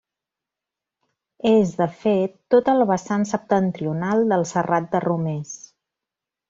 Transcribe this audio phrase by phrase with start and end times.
[1.49, 5.59] És, de fet, tot el vessant septentrional del Serrat de Romers.